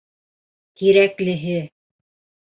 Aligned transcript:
Тирәклеһе. 0.81 1.61